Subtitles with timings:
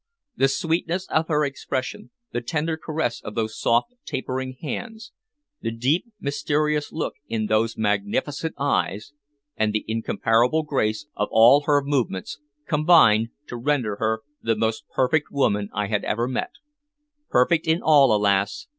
[0.35, 5.11] The sweetness of her expression, the tender caress of those soft, tapering hands,
[5.61, 9.13] the deep mysterious look in those magnificent eyes,
[9.55, 15.27] and the incomparable grace of all her movements, combined to render her the most perfect
[15.29, 16.49] woman I had ever met
[17.29, 18.65] perfect in all, alas!